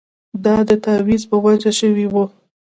[0.45, 2.25] دا د تاویز په وجه شوې وه.